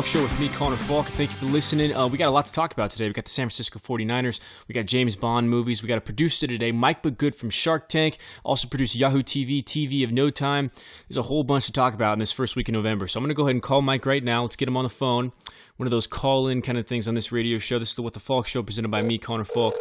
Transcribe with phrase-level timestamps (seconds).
[0.00, 1.08] Falk Show with me, Connor Falk.
[1.08, 1.94] Thank you for listening.
[1.94, 3.06] Uh, we got a lot to talk about today.
[3.06, 4.40] We got the San Francisco 49ers.
[4.66, 5.82] We got James Bond movies.
[5.82, 8.16] We got a producer today, Mike Good from Shark Tank.
[8.42, 10.70] Also produced Yahoo TV, TV of No Time.
[11.06, 13.08] There's a whole bunch to talk about in this first week in November.
[13.08, 14.40] So I'm going to go ahead and call Mike right now.
[14.40, 15.32] Let's get him on the phone.
[15.76, 17.78] One of those call-in kind of things on this radio show.
[17.78, 19.74] This is the What the Falk Show presented by me, Connor Falk.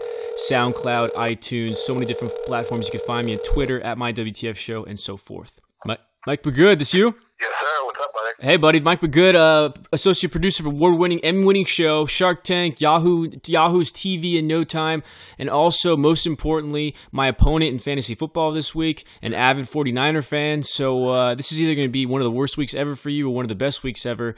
[0.50, 2.88] SoundCloud, iTunes, so many different platforms.
[2.88, 5.62] You can find me on Twitter at my WTF Show and so forth.
[5.86, 7.16] Mike, Mike Good, this you?
[7.40, 7.86] Yes, sir.
[7.86, 8.48] What's up, buddy?
[8.50, 8.80] Hey, buddy.
[8.82, 14.46] Mike Good, uh, associate producer of award-winning, Emmy-winning show Shark Tank, Yahoo, Yahoo's TV in
[14.46, 15.04] no time,
[15.38, 20.64] and also, most importantly, my opponent in fantasy football this week, an avid 49er fan.
[20.64, 23.10] So uh, this is either going to be one of the worst weeks ever for
[23.10, 24.36] you or one of the best weeks ever.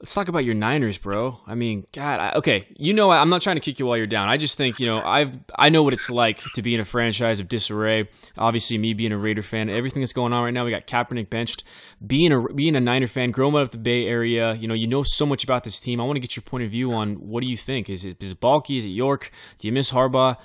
[0.00, 1.40] Let's talk about your Niners, bro.
[1.44, 4.06] I mean, God, I, okay, you know, I'm not trying to kick you while you're
[4.06, 4.28] down.
[4.28, 6.84] I just think, you know, I've I know what it's like to be in a
[6.84, 8.06] franchise of disarray.
[8.36, 11.30] Obviously, me being a Raider fan, everything that's going on right now, we got Kaepernick
[11.30, 11.64] benched.
[12.06, 14.86] Being a being a Niner fan, growing up at the Bay Area, you know, you
[14.86, 16.00] know so much about this team.
[16.00, 17.90] I want to get your point of view on what do you think?
[17.90, 18.78] Is it is it Baalke?
[18.78, 19.32] Is it York?
[19.58, 20.36] Do you miss Harbaugh?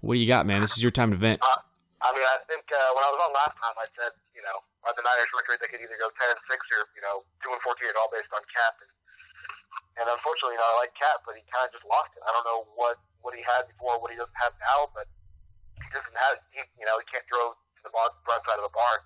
[0.00, 0.62] What do you got, man?
[0.62, 1.38] This is your time to vent.
[1.42, 1.60] Uh,
[2.00, 4.58] I mean, I think uh, when I was on last time, I said, you know,
[4.82, 7.54] on the Niners record, they could either go 10 and 6 or, you know, 2
[7.54, 8.74] and 14, all based on Kap.
[8.82, 8.90] And
[10.00, 12.24] and unfortunately, you know, I like Cat, but he kind of just lost it.
[12.24, 15.06] I don't know what what he had before, what he doesn't have now, but
[15.78, 16.40] he doesn't have.
[16.50, 19.00] He, you know, he can't throw to the front side of the barn.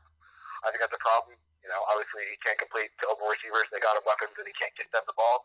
[0.64, 1.36] I think that's a problem.
[1.60, 3.66] You know, obviously he can't complete to open receivers.
[3.74, 5.42] They got him weapons, and he can't get them the ball.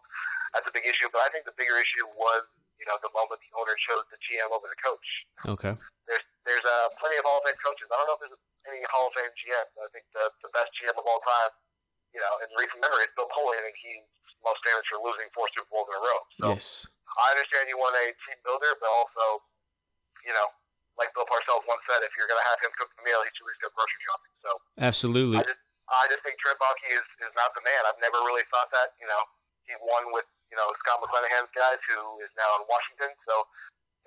[0.54, 1.10] That's a big issue.
[1.10, 2.46] But I think the bigger issue was,
[2.78, 5.08] you know, the moment the owner chose the GM over the coach.
[5.50, 5.74] Okay.
[6.06, 7.90] There's there's uh, plenty of Hall of Fame coaches.
[7.90, 8.38] I don't know if there's
[8.70, 9.74] any Hall of Fame GMs.
[9.82, 11.52] I think the the best GM of all time,
[12.14, 13.58] you know, in recent memory is Bill Polian.
[13.58, 14.06] I think he's
[14.42, 16.20] most famous for losing four Super Bowls in a row.
[16.40, 16.86] So yes.
[17.18, 19.44] I understand you want a team builder, but also,
[20.26, 20.48] you know,
[21.00, 23.30] like Bill Parcells once said, if you're going to have him cook the meal, he
[23.34, 24.34] should at least go grocery shopping.
[24.44, 25.38] So absolutely.
[25.40, 27.82] I just, I just think Trent Baalke is, is not the man.
[27.88, 28.96] I've never really thought that.
[29.00, 29.22] You know,
[29.68, 33.12] he won with you know Scott McCloughan's guys, who is now in Washington.
[33.28, 33.34] So,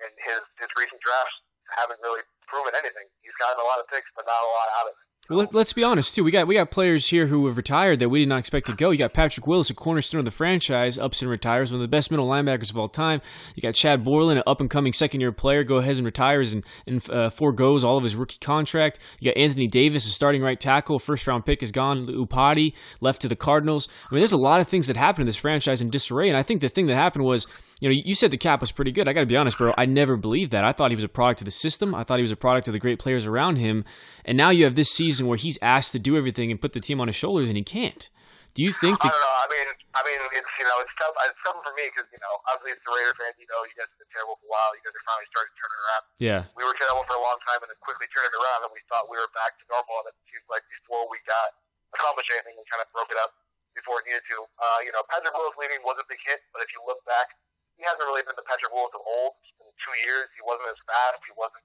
[0.01, 1.37] and his his recent drafts
[1.77, 3.05] haven't really proven anything.
[3.21, 5.04] He's gotten a lot of picks, but not a lot out of it.
[5.27, 6.23] Well, let, us be honest too.
[6.23, 8.73] We got we got players here who have retired that we did not expect to
[8.73, 8.91] go.
[8.91, 11.87] You got Patrick Willis, a cornerstone of the franchise, ups and retires, one of the
[11.87, 13.21] best middle linebackers of all time.
[13.55, 16.53] You got Chad Borland, an up and coming second year player, go ahead and retires
[16.53, 18.99] and and uh, foregoes all of his rookie contract.
[19.19, 22.05] You got Anthony Davis, a starting right tackle, first round pick is gone.
[22.05, 23.87] Iupati left to the Cardinals.
[24.11, 26.37] I mean, there's a lot of things that happened in this franchise in disarray, and
[26.37, 27.47] I think the thing that happened was
[27.81, 29.07] you know, you said the Kap was pretty good.
[29.07, 29.73] I got to be honest, bro.
[29.77, 30.63] I never believed that.
[30.63, 31.93] I thought he was a product of the system.
[31.93, 33.83] I thought he was a product of the great players around him.
[34.23, 36.79] And now you have this season where he's asked to do everything and put the
[36.79, 38.07] team on his shoulders, and he can't.
[38.55, 39.03] Do you think?
[39.03, 39.35] I don't know.
[39.43, 41.11] I mean, I mean, it's you know, it's tough.
[41.27, 43.35] It's tough for me because you know, obviously, it's the Raider fans.
[43.35, 44.71] You know, you guys have been terrible for a while.
[44.71, 46.03] You guys are finally starting to turn it around.
[46.23, 46.41] Yeah.
[46.55, 48.79] We were terrible for a long time, and then quickly turned it around, and we
[48.87, 50.07] thought we were back to normal.
[50.07, 51.59] And it seems like before we got
[51.91, 53.35] accomplished anything, we kind of broke it up
[53.75, 54.47] before it needed to.
[54.55, 57.35] Uh, you know, Patrick Willis leaving was a big hit, but if you look back
[57.75, 59.35] he hasn't really been the Patrick Willis of old.
[59.59, 61.19] In two years, he wasn't as fast.
[61.27, 61.63] He wasn't.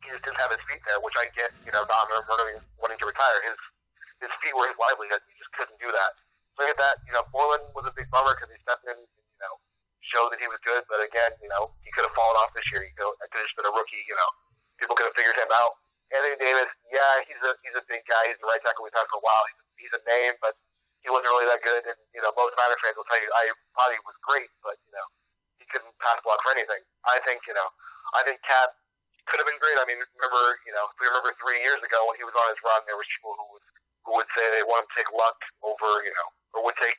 [0.00, 1.52] He just didn't have his feet there, which I get.
[1.66, 3.38] You know, not wanting wanting to retire.
[3.44, 3.58] His
[4.22, 5.20] his feet were his livelihood.
[5.26, 6.12] He just couldn't do that.
[6.56, 7.02] So get that.
[7.04, 8.96] You know, Borland was a big bummer because he stepped in.
[8.96, 9.54] You know,
[10.12, 12.66] showed that he was good, but again, you know, he could have fallen off this
[12.72, 12.84] year.
[12.84, 14.04] He could have just been a rookie.
[14.06, 14.30] You know,
[14.80, 15.76] people could have figured him out.
[16.10, 18.22] Anthony Davis, yeah, he's a he's a big guy.
[18.30, 19.44] He's the right tackle we've had for a while.
[19.46, 20.58] He's a, he's a name, but
[21.06, 21.86] he wasn't really that good.
[21.86, 23.46] And you know, most Niner fans will tell you I
[23.94, 25.06] he was great, but you know,
[25.70, 26.82] couldn't pass block for anything.
[27.06, 27.68] I think, you know,
[28.14, 28.74] I think Cat
[29.30, 29.78] could have been great.
[29.78, 32.46] I mean, remember, you know, if we remember three years ago when he was on
[32.50, 33.64] his run, there was people who would
[34.08, 36.96] who would say they want to take Luck over, you know, or would take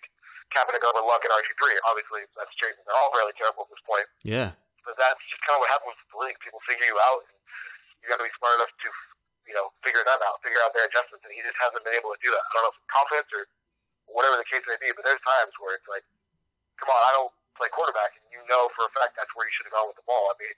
[0.54, 1.76] Kaepernick over Luck at RG three.
[1.90, 2.84] Obviously, that's changing.
[2.86, 4.08] They're all fairly terrible at this point.
[4.22, 4.54] Yeah.
[4.86, 6.38] But that's just kind of what happens with the league.
[6.42, 7.38] People figure you out, and
[8.02, 8.90] you got to be smart enough to,
[9.46, 11.22] you know, figure them out, figure out their adjustments.
[11.26, 12.42] And he just hasn't been able to do that.
[12.42, 13.44] I don't know if it's confidence or
[14.10, 16.06] whatever the case may be, but there's times where it's like,
[16.82, 19.54] come on, I don't play quarterback, and you know for a fact that's where you
[19.54, 20.34] should have gone with the ball.
[20.34, 20.58] I mean,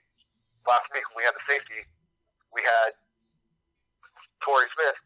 [0.64, 1.84] last week when we had the safety,
[2.48, 2.96] we had
[4.40, 4.96] Torrey Smith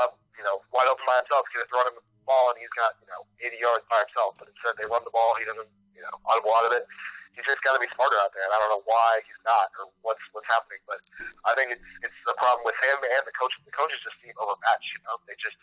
[0.00, 1.44] up, you know, wide open by himself.
[1.52, 4.40] Could have thrown him the ball, and he's got, you know, 80 yards by himself.
[4.40, 5.36] But instead, they run the ball.
[5.36, 6.88] He doesn't, you know, audible out of it.
[7.36, 9.68] He's just got to be smarter out there, and I don't know why he's not
[9.76, 10.78] or what's what's happening.
[10.88, 11.02] But
[11.44, 13.52] I think it's it's the problem with him and the coach.
[13.66, 14.90] The coaches just seem overmatched.
[14.94, 15.58] You know, they just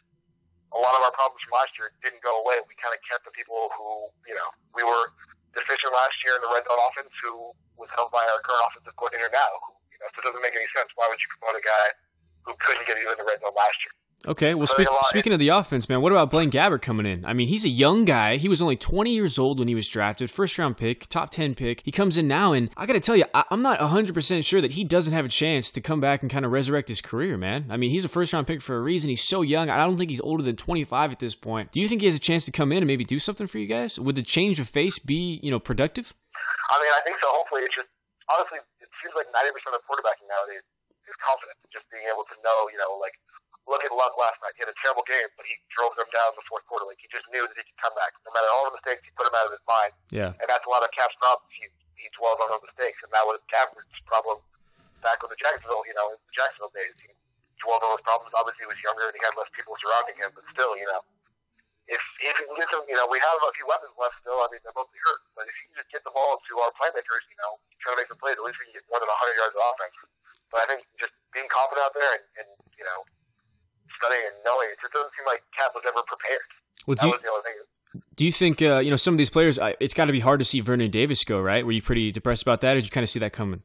[0.75, 2.59] a lot of our problems from last year didn't go away.
[2.67, 5.15] We kind of kept the people who, you know, we were
[5.53, 8.95] deficient last year in the red zone offense who was held by our current offensive
[8.95, 9.51] coordinator now.
[9.91, 10.89] You know, so it doesn't make any sense.
[10.95, 11.85] Why would you promote a guy
[12.47, 13.93] who couldn't get you in the red zone last year?
[14.27, 17.25] Okay, well, speak, speaking of the offense, man, what about Blaine Gabbert coming in?
[17.25, 18.37] I mean, he's a young guy.
[18.37, 21.55] He was only 20 years old when he was drafted, first round pick, top 10
[21.55, 21.81] pick.
[21.83, 24.61] He comes in now, and I got to tell you, I, am not 100% sure
[24.61, 27.35] that he doesn't have a chance to come back and kind of resurrect his career,
[27.35, 27.65] man.
[27.71, 29.09] I mean, he's a first round pick for a reason.
[29.09, 29.71] He's so young.
[29.71, 31.71] I don't think he's older than 25 at this point.
[31.71, 33.57] Do you think he has a chance to come in and maybe do something for
[33.57, 33.99] you guys?
[33.99, 36.13] Would the change of face be, you know, productive?
[36.69, 37.25] I mean, I think so.
[37.25, 37.89] Hopefully, it's just,
[38.29, 40.61] honestly, it seems like 90% of the quarterbacking nowadays
[41.09, 43.17] is confidence, just being able to know, you know, like,
[43.69, 44.57] look at Luck last night.
[44.57, 46.85] He had a terrible game, but he drove them down in the fourth quarter.
[46.89, 49.05] Like he just knew that he could come back, no matter all the mistakes.
[49.05, 49.91] He put them out of his mind.
[50.09, 50.31] Yeah.
[50.41, 51.49] And that's a lot of Kap's problems.
[51.53, 51.69] He
[52.01, 54.41] he dwells on those mistakes, and that was Gabbert's problem
[55.05, 56.93] back with the Jacksonville, you know, the Jacksonville days.
[56.97, 57.09] He
[57.61, 58.33] dwelled on those problems.
[58.33, 61.01] Obviously, he was younger and he had less people surrounding him, but still, you know.
[61.89, 64.37] If if can get some, you know, we have a few weapons left still.
[64.37, 66.71] I mean, they're mostly hurt, but if he can just get the ball to our
[66.77, 69.09] playmakers, you know, trying to make some plays, at least we can get more than
[69.09, 69.95] 100 yards of offense.
[70.53, 73.01] But I think just being confident out there and, and you know,
[74.01, 74.73] studying and knowing.
[74.73, 76.49] It just doesn't seem like Kap was ever prepared.
[76.89, 77.17] Well, do, you,
[78.17, 79.61] do you think uh, you know some of these players?
[79.77, 81.61] It's got to be hard to see Vernon Davis go, right?
[81.61, 83.61] Were you pretty depressed about that, or did you kind of see that coming?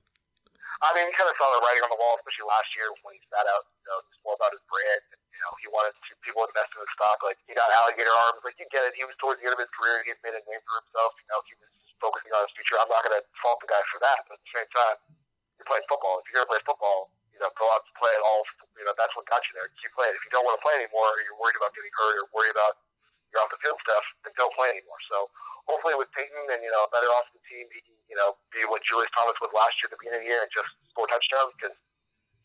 [0.85, 3.17] I mean, you kind of saw the writing on the wall, especially last year when
[3.17, 3.65] he sat out.
[3.81, 3.99] You know,
[4.29, 5.03] more about his brand.
[5.15, 7.23] And, you know, he wanted to, people to invest in his stock.
[7.25, 8.45] Like he got alligator arms.
[8.45, 8.93] Like you get it.
[8.93, 10.05] He was towards the end of his career.
[10.05, 11.17] He had made a name for himself.
[11.17, 12.77] You know, he was focusing on his future.
[12.77, 14.97] I'm not going to fault the guy for that, but at the same time,
[15.57, 16.21] you're playing football.
[16.21, 18.41] If you're going to play football, you know, go out and play it all.
[18.81, 19.69] You know, that's what got you there.
[19.85, 20.17] Keep playing.
[20.17, 22.57] If you don't want to play anymore, or you're worried about getting hurt, or worried
[22.57, 22.81] about
[23.29, 24.97] your off the field stuff, then don't play anymore.
[25.13, 25.29] So
[25.69, 28.65] hopefully, with Peyton and you know a better offensive team, he can you know be
[28.73, 31.05] what Julius Thomas was last year at the beginning of the year and just score
[31.13, 31.77] touchdowns because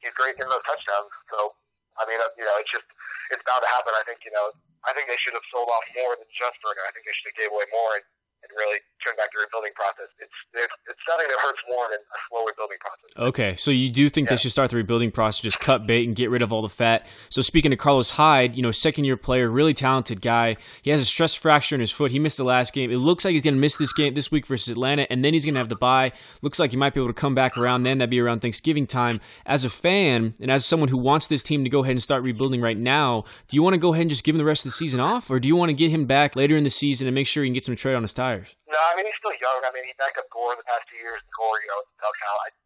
[0.03, 1.11] he's great in those touchdowns.
[1.31, 1.55] So
[1.95, 2.87] I mean, uh, you know, it's just
[3.31, 3.95] it's bound to happen.
[3.95, 4.51] I think you know,
[4.83, 6.83] I think they should have sold off more than just Vernon.
[6.83, 7.95] I think they should have gave away more.
[7.95, 8.05] And,
[8.43, 10.09] and really turn back the rebuilding process.
[10.21, 13.09] It's, it's, it's something that hurts more than a slow rebuilding process.
[13.17, 14.33] Okay, so you do think yeah.
[14.33, 16.69] they should start the rebuilding process, just cut bait and get rid of all the
[16.69, 17.05] fat.
[17.29, 20.57] So speaking to Carlos Hyde, you know, second year player, really talented guy.
[20.81, 22.11] He has a stress fracture in his foot.
[22.11, 22.91] He missed the last game.
[22.91, 25.33] It looks like he's going to miss this game this week versus Atlanta, and then
[25.33, 26.11] he's going to have the bye.
[26.41, 27.97] Looks like he might be able to come back around then.
[27.97, 29.19] That'd be around Thanksgiving time.
[29.45, 32.23] As a fan and as someone who wants this team to go ahead and start
[32.23, 34.65] rebuilding right now, do you want to go ahead and just give him the rest
[34.65, 36.69] of the season off, or do you want to get him back later in the
[36.69, 38.30] season and make sure he can get some tread on his tires?
[38.69, 39.59] No, I mean he's still young.
[39.65, 41.19] I mean he backed up Gore the past two years.
[41.35, 42.11] Gore, you know, now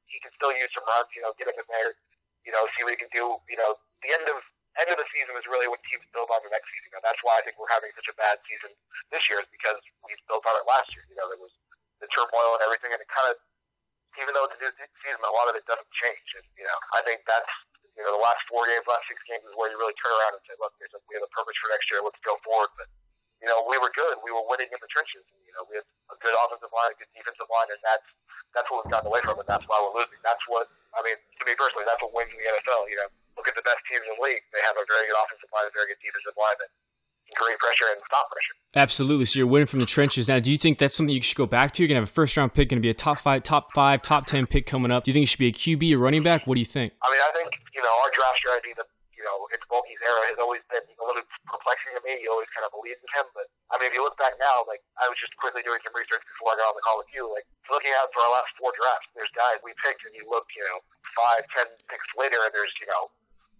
[0.06, 1.10] he can still use some runs.
[1.16, 1.98] You know, get him in there.
[2.46, 3.40] You know, see what he can do.
[3.50, 4.38] You know, the end of
[4.80, 6.92] end of the season is really when teams build on the next season.
[7.00, 8.76] And that's why I think we're having such a bad season
[9.12, 11.08] this year is because we built on it last year.
[11.08, 11.54] You know, there was
[12.04, 13.40] the turmoil and everything, and it kind of,
[14.20, 14.72] even though it's a new
[15.04, 16.28] season, a lot of it doesn't change.
[16.40, 17.52] And you know, I think that's
[17.96, 20.36] you know the last four games, last six games is where you really turn around
[20.36, 22.04] and say, look, we have a purpose for next year.
[22.04, 22.72] Let's go forward.
[22.76, 22.92] But
[23.46, 24.18] you know, we were good.
[24.26, 25.22] We were winning in the trenches.
[25.46, 28.10] You know, we had a good offensive line, a good defensive line, and that's
[28.58, 30.18] that's what we've gotten away from, and that's why we're losing.
[30.26, 30.66] That's what
[30.98, 31.14] I mean.
[31.14, 32.90] To me personally, that's what wins in the NFL.
[32.90, 34.42] You know, look at the best teams in the league.
[34.50, 36.74] They have a very good offensive line, a very good defensive line that
[37.38, 38.56] create pressure and stop pressure.
[38.74, 39.30] Absolutely.
[39.30, 40.26] So you're winning from the trenches.
[40.26, 41.86] Now, do you think that's something you should go back to?
[41.86, 44.26] You're gonna have a first round pick, gonna be a top five, top five, top
[44.26, 45.06] ten pick coming up.
[45.06, 46.50] Do you think it should be a QB, a running back?
[46.50, 46.98] What do you think?
[47.06, 48.74] I mean, I think you know our draft strategy.
[48.74, 48.90] The
[49.84, 52.22] know, era has always been a little perplexing to me.
[52.24, 54.64] You always kind of believed in him, but I mean, if you look back now,
[54.70, 57.12] like I was just quickly doing some research before I got on the call with
[57.12, 60.24] you, like looking out for our last four drafts, there's guys we picked, and you
[60.30, 60.80] look, you know,
[61.18, 63.12] five, ten picks later, and there's you know,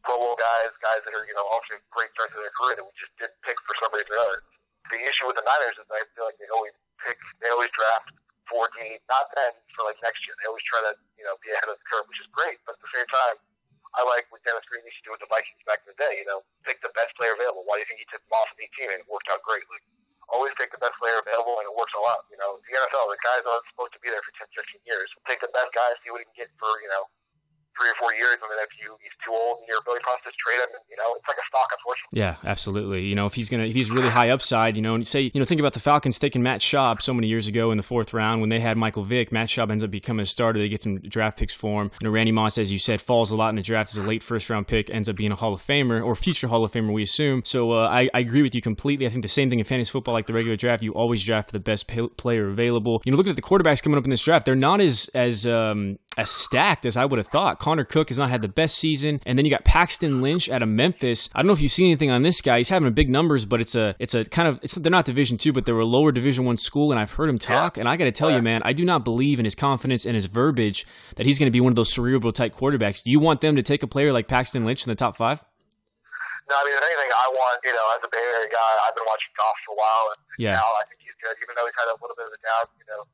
[0.08, 2.86] Pro Bowl guys, guys that are you know also great starts of their career that
[2.86, 4.40] we just didn't pick for some reason or other.
[4.94, 8.14] The issue with the Niners is I feel like they always pick, they always draft
[8.54, 10.38] 14, not then for like next year.
[10.38, 12.78] They always try to you know be ahead of the curve, which is great, but
[12.78, 13.42] at the same time
[13.96, 16.20] I like what Dennis Green used to do with the Vikings back in the day.
[16.20, 17.64] You know, pick the best player available.
[17.64, 19.80] Why do you think he took Moss at 18 and it worked out greatly?
[20.28, 22.28] Always take the best player available and it works all out.
[22.28, 25.08] You know, the NFL, the guys aren't supposed to be there for 10, 15 years.
[25.30, 27.08] Take the best guy, see what he can get for, you know,
[27.78, 30.34] three or four years, and then if you he's too old in your ability process,
[30.40, 30.72] trade him.
[30.74, 32.16] And, you know, it's like a stock, unfortunately.
[32.18, 33.06] Yeah, absolutely.
[33.06, 35.40] You know, if he's gonna if he's really high upside, you know, and say you
[35.40, 38.14] know think about the Falcons taking Matt Schaub so many years ago in the fourth
[38.14, 39.32] round when they had Michael Vick.
[39.32, 40.60] Matt Schaub ends up becoming a starter.
[40.60, 41.92] They get some draft picks for him.
[42.02, 44.04] You know, Randy Moss, as you said, falls a lot in the draft as a
[44.04, 46.72] late first round pick, ends up being a Hall of Famer or future Hall of
[46.72, 47.42] Famer, we assume.
[47.46, 49.06] So uh, I, I agree with you completely.
[49.06, 51.52] I think the same thing in fantasy football, like the regular draft, you always draft
[51.52, 53.02] the best player available.
[53.06, 55.46] You know, looking at the quarterbacks coming up in this draft, they're not as as
[55.46, 57.60] um, as stacked as I would have thought.
[57.60, 60.64] Connor Cook has not had the best season, and then you got Paxton Lynch out
[60.64, 61.30] of Memphis.
[61.34, 62.58] I don't know if you've seen anything on this guy.
[62.58, 65.38] He's having big numbers, but it's a it's a kind of it's they're not Division
[65.38, 67.78] two, but they're a lower Division one school, and I've heard him talk.
[67.78, 67.82] Yeah.
[67.82, 68.38] And I got to tell yeah.
[68.38, 71.48] you, man, I do not believe in his confidence and his verbiage that he's going
[71.48, 73.04] to be one of those cerebral type quarterbacks.
[73.04, 75.44] Do you want them to take a player like Paxton Lynch in the top five?
[76.46, 78.94] No, I mean, if anything, I want, you know, as a Bay Area guy, I've
[78.94, 80.54] been watching Goff for a while, and yeah.
[80.54, 82.70] now I think he's good, even though he's had a little bit of a doubt,
[82.78, 83.10] you know.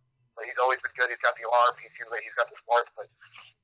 [0.46, 1.10] He's always been good.
[1.10, 1.74] He's got the arm.
[1.82, 3.08] He seems like he's got the smarts, but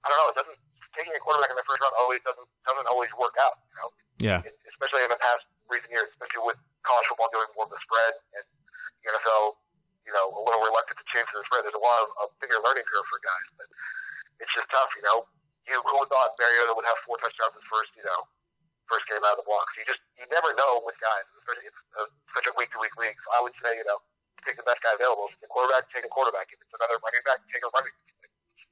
[0.04, 0.30] I don't know.
[0.34, 0.60] It doesn't
[0.98, 3.62] taking a quarterback in the first round always doesn't doesn't always work out.
[3.70, 4.42] You know, Yeah.
[4.66, 8.14] Especially in the past recent years, especially with college football doing more of the spread
[8.34, 8.46] and
[9.06, 9.62] the NFL,
[10.10, 11.66] you know, a little reluctant to change to the spread.
[11.66, 13.68] There's a lot of a bigger learning curve for guys, but
[14.42, 15.30] it's just tough, you know.
[15.68, 18.24] You who thought Mariota would have four touchdowns his first, you know,
[18.88, 19.76] first game out of the blocks.
[19.76, 21.28] You just you never know with guys.
[21.44, 23.20] Especially it's a, uh, such a week to week league.
[23.28, 24.00] So I would say, you know,
[24.48, 25.28] take the best guy available.
[25.28, 26.48] A quarterback, take a quarterback.
[26.56, 28.08] If it's another running back, take a running back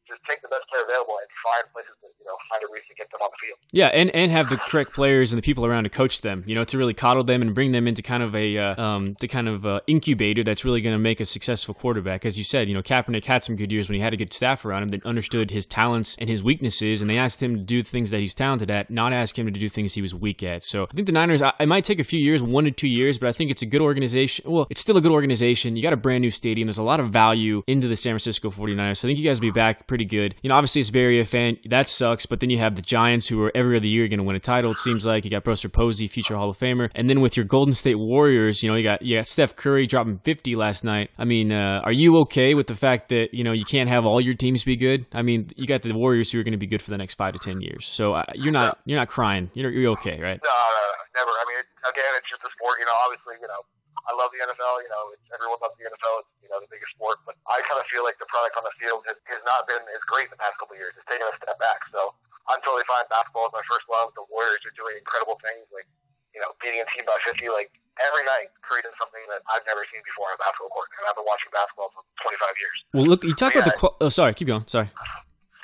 [0.05, 2.93] just take the best player available and find places to you know find a reason
[2.93, 3.59] to get them on the field.
[3.75, 6.43] Yeah, and and have the correct players and the people around to coach them.
[6.47, 9.15] You know, to really coddle them and bring them into kind of a uh, um,
[9.19, 12.25] the kind of uh, incubator that's really going to make a successful quarterback.
[12.25, 14.33] As you said, you know, Kaepernick had some good years when he had a good
[14.33, 17.61] staff around him that understood his talents and his weaknesses, and they asked him to
[17.61, 20.13] do the things that he's talented at, not ask him to do things he was
[20.13, 20.63] weak at.
[20.63, 22.87] So I think the Niners, I, it might take a few years, one to two
[22.87, 24.51] years, but I think it's a good organization.
[24.51, 25.75] Well, it's still a good organization.
[25.75, 26.67] You got a brand new stadium.
[26.67, 28.97] There's a lot of value into the San Francisco 49ers.
[28.97, 30.35] So I think you guys will be back pretty good.
[30.41, 31.57] You know, obviously obviously Bay Area fan.
[31.69, 32.25] That sucks.
[32.25, 34.35] But then you have the Giants, who are every other year you're going to win
[34.35, 34.71] a title.
[34.71, 37.45] It seems like you got Buster Posey, future Hall of Famer, and then with your
[37.45, 41.09] Golden State Warriors, you know you got you got Steph Curry dropping 50 last night.
[41.17, 44.05] I mean, uh, are you okay with the fact that you know you can't have
[44.05, 45.05] all your teams be good?
[45.13, 47.15] I mean, you got the Warriors who are going to be good for the next
[47.15, 47.85] five to ten years.
[47.85, 49.51] So uh, you're not you're not crying.
[49.53, 50.39] You're you're okay, right?
[50.39, 51.31] No, no, no, never.
[51.31, 52.79] I mean, again, it's just a sport.
[52.79, 53.61] You know, obviously, you know
[54.05, 54.85] I love the NFL.
[54.85, 56.15] You know, it's, everyone loves the NFL.
[56.21, 58.63] It's you know the biggest sport, but I kind of feel like the product on
[58.65, 60.93] the field has, has not been as great in the past couple of years.
[60.93, 61.81] It's taken a step back.
[61.89, 62.13] So
[62.45, 63.05] I'm totally fine.
[63.09, 64.13] Basketball is my first love.
[64.13, 65.89] The Warriors are doing incredible things, like
[66.33, 67.47] you know, beating a team by 50.
[67.49, 70.91] Like every night, Curry does something that I've never seen before on a basketball court,
[70.99, 72.77] and I've been watching basketball for 25 years.
[72.93, 74.05] Well, look, you talk but about yeah, the.
[74.05, 74.35] oh, sorry.
[74.37, 74.65] Keep going.
[74.69, 74.91] Sorry.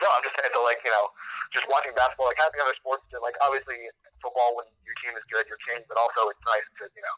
[0.01, 1.05] No, I'm just saying that, like you know,
[1.53, 3.77] just watching basketball, like having other sports, like obviously
[4.23, 7.15] football when your team is good, you're king, but also it's nice to you know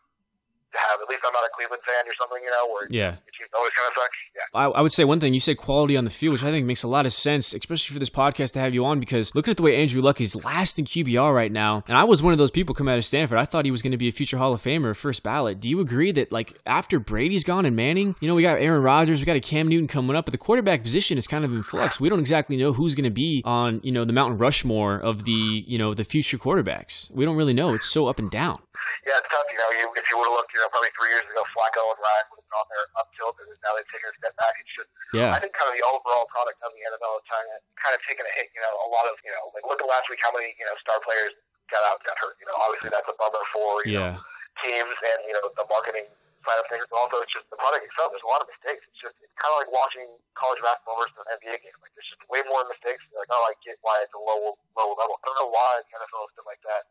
[0.74, 1.02] to have.
[1.02, 3.16] At least I'm not a Cleveland fan or something, you know, where yeah.
[3.40, 4.18] your always kind of sucks.
[4.36, 4.60] Yeah.
[4.60, 5.34] I, I, would say one thing.
[5.34, 7.94] You said quality on the field, which I think makes a lot of sense, especially
[7.94, 10.36] for this podcast to have you on because looking at the way Andrew Luck is
[10.36, 13.06] last in QBR right now, and I was one of those people come out of
[13.06, 13.38] Stanford.
[13.38, 15.60] I thought he was going to be a future Hall of Famer, first ballot.
[15.60, 18.84] Do you agree that like after Brady's gone and Manning, you know, we got Aaron
[18.84, 21.52] Rodgers, we got a Cam Newton coming up, but the quarterback position is kind of
[21.54, 22.00] in flux.
[22.00, 25.26] We don't exactly know who's going to be on you know the Mountain Rushmore of
[25.26, 27.12] the you know the future quarterbacks.
[27.12, 27.74] We don't really know.
[27.74, 28.60] It's so up and down
[29.08, 29.48] yeah, it's tough.
[29.52, 31.84] You know, you, if you would have looked, you know, probably three years ago, Flacco
[31.92, 34.54] and Ryan would have gone there up tilt, and now they've taken a step back.
[34.60, 35.34] It's just, yeah.
[35.34, 38.00] I think, kind of the overall product of the NFL is kind of kind of
[38.08, 38.50] taking a hit.
[38.56, 40.66] You know, a lot of, you know, like look at last week, how many you
[40.66, 41.36] know star players
[41.72, 42.36] got out, got hurt.
[42.40, 44.18] You know, obviously that's a bummer for you yeah.
[44.18, 44.24] know
[44.62, 46.08] teams and you know the marketing
[46.44, 48.12] side of things, but also it's just the product itself.
[48.12, 48.84] There's a lot of mistakes.
[48.92, 51.78] It's just it's kind of like watching college basketball versus an NBA game.
[51.80, 53.00] Like there's just way more mistakes.
[53.10, 55.16] You're like, oh, I get why it's a low low level.
[55.18, 56.84] I don't know why the NFL has been like that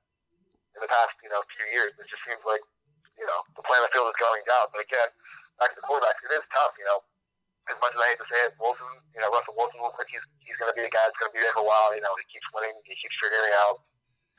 [0.77, 1.93] in the past, you know, few years.
[2.01, 2.65] It just seems like
[3.19, 4.67] you know, the playing field is going down.
[4.73, 5.11] But again,
[5.61, 7.05] back to the quarterbacks, it is tough, you know.
[7.71, 10.11] As much as I hate to say it, Wilson, you know, Russell Wilson looks like
[10.11, 11.95] he's he's going to be a guy that's going to be there for a while.
[11.95, 13.87] You know, he keeps winning, he keeps figuring out.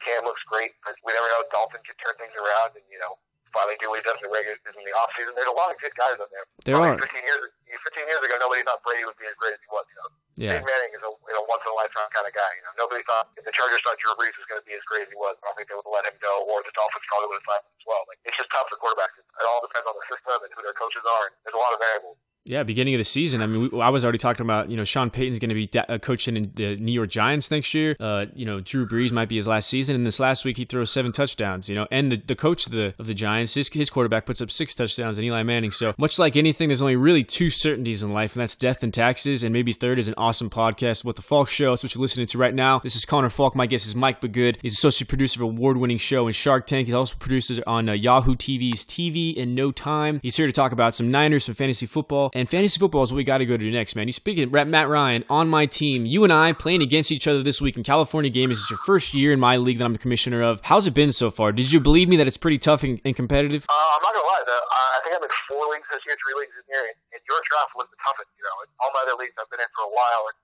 [0.03, 1.47] Cam looks great, but we never know.
[1.47, 3.15] Dalton can turn things around, and you know,
[3.55, 5.31] finally do what he does in the regular in the off season.
[5.39, 6.43] There's a lot of good guys on there.
[6.67, 7.07] There Probably are.
[7.07, 9.87] 15 years, 15 years ago, nobody thought Brady would be as great as he was.
[9.87, 10.57] You know, yeah.
[10.57, 12.51] Peyton Manning is a you know, once in a lifetime kind of guy.
[12.57, 14.83] You know, nobody thought if the Chargers thought Drew Brees was going to be as
[14.89, 15.37] great as he was.
[15.41, 17.47] I don't think they would have let him go, or the Dolphins probably would have
[17.53, 18.01] signed him as well.
[18.09, 19.13] Like it's just tough for quarterbacks.
[19.19, 21.29] It all depends on the system and who their coaches are.
[21.29, 22.17] And there's a lot of variables.
[22.45, 23.41] Yeah, beginning of the season.
[23.41, 25.69] I mean, we, I was already talking about you know Sean Payton's going to be
[25.79, 27.95] uh, coaching in the New York Giants next year.
[28.01, 30.65] Uh, you know, Drew Brees might be his last season, and this last week he
[30.65, 31.69] throws seven touchdowns.
[31.69, 34.41] You know, and the, the coach of the of the Giants, his his quarterback puts
[34.41, 35.71] up six touchdowns, and Eli Manning.
[35.71, 38.93] So much like anything, there's only really two certainties in life, and that's death and
[38.93, 39.43] taxes.
[39.45, 41.71] And maybe third is an awesome podcast, What the Falk Show.
[41.71, 42.79] That's what you're listening to right now.
[42.79, 43.55] This is Connor Falk.
[43.55, 44.57] My guest is Mike Bagood.
[44.61, 46.87] He's associate producer of award-winning show in Shark Tank.
[46.87, 50.19] He's also producer on uh, Yahoo TV's TV in No Time.
[50.21, 53.17] He's here to talk about some Niners, some fantasy football, and fantasy football is what
[53.17, 54.09] we got to go to next, man.
[54.09, 56.05] You speaking Matt Ryan on my team.
[56.05, 58.57] You and I playing against each other this week in California Games.
[58.57, 60.59] It's your first year in my league that I'm the commissioner of.
[60.65, 61.53] How's it been so far?
[61.53, 63.69] Did you believe me that it's pretty tough and, and competitive?
[63.69, 64.43] Uh, I'm not gonna lie.
[64.49, 67.21] The, uh, I think I'm in four leagues this year, three leagues this year, and
[67.29, 68.33] your draft was the toughest.
[68.33, 70.37] You know, all my other leagues I've been in for a while, and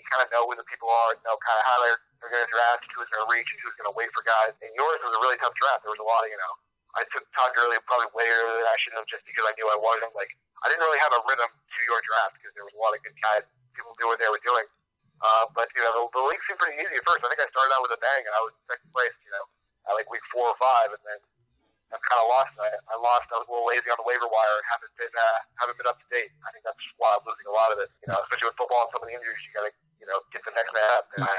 [0.00, 2.48] you kind of know who the people are, know kind of how they're they're going
[2.48, 4.56] to draft, who's going to reach, and who's going to wait for guys.
[4.64, 5.84] And yours was a really tough draft.
[5.84, 6.54] There was a lot of you know.
[6.96, 9.68] I took Todd Gurley probably way earlier than I should have, just because I knew
[9.68, 10.16] I wasn't.
[10.16, 10.32] Like
[10.64, 13.04] I didn't really have a rhythm to your draft because there was a lot of
[13.04, 13.44] good guys,
[13.76, 14.64] people do what they were doing.
[15.20, 17.22] Uh, but you know, the, the league seemed pretty easy at first.
[17.22, 19.14] I think I started out with a bang, and I was second place.
[19.24, 19.44] You know,
[19.88, 21.20] at like week four or five, and then
[21.94, 22.52] I've kind of lost.
[22.58, 23.30] I, I lost.
[23.30, 25.86] I was a little lazy on the waiver wire and haven't been uh, haven't been
[25.86, 26.34] up to date.
[26.42, 27.88] I think that's why I'm losing a lot of it.
[28.02, 30.42] You know, especially with football and so many injuries, you got to you know get
[30.42, 31.06] the next man up.
[31.14, 31.32] And I,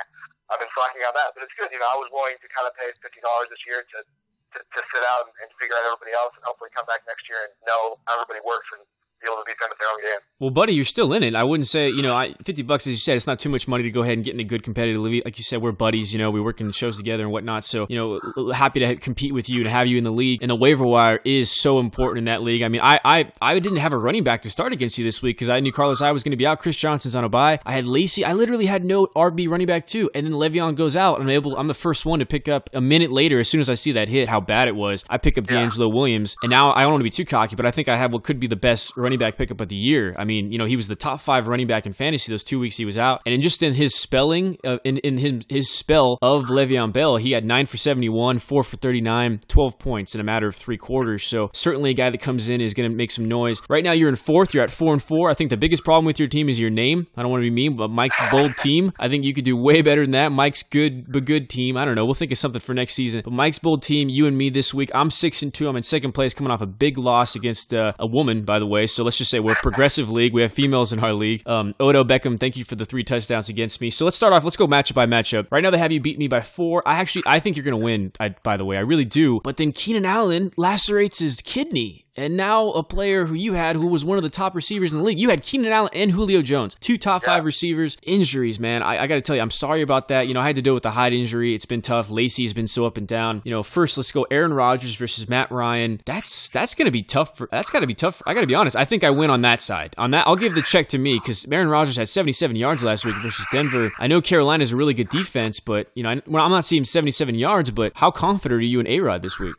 [0.49, 1.69] I've been slacking on that, but it's good.
[1.69, 4.57] You know, I was willing to kind of pay fifty dollars this year to, to
[4.63, 7.43] to sit out and, and figure out everybody else, and hopefully come back next year
[7.45, 8.87] and know everybody works and
[9.21, 10.19] be able to defend their own game.
[10.39, 11.35] Well, buddy, you're still in it.
[11.35, 13.67] I wouldn't say, you know, I, 50 bucks, as you said, it's not too much
[13.67, 15.23] money to go ahead and get in a good competitive league.
[15.25, 17.63] Like you said, we're buddies, you know, we work in shows together and whatnot.
[17.63, 20.41] So, you know, happy to compete with you and have you in the league.
[20.41, 22.61] And the waiver wire is so important in that league.
[22.61, 25.21] I mean, I I, I didn't have a running back to start against you this
[25.21, 26.59] week because I knew Carlos I was going to be out.
[26.59, 27.59] Chris Johnson's on a bye.
[27.65, 28.25] I had Lacy.
[28.25, 30.09] I literally had no RB running back too.
[30.13, 31.21] And then Le'Veon goes out.
[31.21, 31.55] I'm able.
[31.57, 33.39] I'm the first one to pick up a minute later.
[33.39, 35.65] As soon as I see that hit, how bad it was, I pick up Yeah.
[35.65, 36.35] DeAngelo Williams.
[36.43, 38.23] And now I don't want to be too cocky, but I think I have what
[38.23, 40.15] could be the best running back pickup of the year.
[40.17, 42.59] I mean, you know, he was the top five running back in fantasy those two
[42.59, 45.17] weeks he was out, and in just in his spelling, uh, in in
[45.49, 49.79] his, spell of Le'Veon Bell, he had nine for seventy one, four for 39, 12
[49.79, 51.25] points in a matter of three quarters.
[51.25, 53.61] So certainly a guy that comes in is going to make some noise.
[53.69, 54.53] Right now you're in fourth.
[54.53, 55.29] You're at four and four.
[55.29, 57.07] I think the biggest problem with your team is your name.
[57.15, 58.91] I don't want to be mean, but Mike's bold team.
[58.99, 60.31] I think you could do way better than that.
[60.31, 61.77] Mike's good, but good team.
[61.77, 62.05] I don't know.
[62.05, 63.21] We'll think of something for next season.
[63.23, 64.91] But Mike's bold team, you and me this week.
[64.93, 65.67] I'm six and two.
[65.67, 68.65] I'm in second place, coming off a big loss against uh, a woman, by the
[68.65, 68.87] way.
[68.95, 70.33] So let's just say we're a progressive league.
[70.33, 71.47] We have females in our league.
[71.47, 73.89] Um, Odell Beckham, thank you for the three touchdowns against me.
[73.89, 74.43] So let's start off.
[74.43, 75.47] Let's go matchup by matchup.
[75.51, 76.81] Right now they have you beat me by four.
[76.87, 78.13] I actually I think you're to win.
[78.19, 79.41] I, by the way, I really do.
[79.43, 82.04] But then Keenan Allen lacerates his kidney.
[82.17, 84.99] And now a player who you had who was one of the top receivers in
[84.99, 85.19] the league.
[85.19, 87.27] You had Keenan Allen and Julio Jones, two top Yeah.
[87.35, 87.97] five receivers.
[88.03, 88.81] Injuries, man.
[88.83, 90.27] I, I got to tell you, I'm sorry about that.
[90.27, 91.53] You know, I had to deal with the Hyde injury.
[91.53, 92.09] It's been tough.
[92.09, 93.41] Lacy's been so up and down.
[93.43, 95.99] You know, first let's go Aaron Rodgers versus Matt Ryan.
[96.05, 97.37] That's that's gonna be tough.
[97.37, 98.21] For, that's got to be tough.
[98.25, 98.75] I got to be honest.
[98.77, 99.93] I think I win on that side.
[99.97, 103.03] On that, I'll give the check to me because Aaron Rodgers had 77 yards last
[103.05, 103.91] week versus Denver.
[103.99, 106.85] I know Carolina's a really good defense, but you know, I, well, I'm not seeing
[106.85, 107.71] 77 yards.
[107.71, 109.55] But how confident are you in A Rod this week?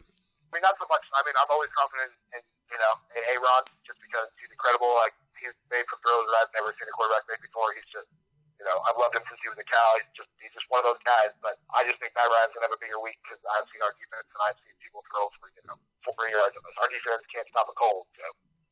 [0.57, 1.05] Mean, not so much.
[1.13, 2.41] I mean, I'm always confident in,
[2.73, 4.89] you know, in A-Rod just because he's incredible.
[4.97, 7.77] Like, he's made some throws that I've never seen a quarterback make before.
[7.77, 8.09] He's just,
[8.57, 10.01] you know, I've loved him since he was a Cal.
[10.01, 11.37] He's just, he's just one of those guys.
[11.45, 13.93] But I just think Matt Ryan's to have a bigger week because I've seen our
[14.01, 15.77] defense and I've seen people throw for, you know,
[16.09, 16.57] four yards.
[16.57, 16.77] On us.
[16.81, 18.09] Our defense can't stop a cold.
[18.17, 18.25] So,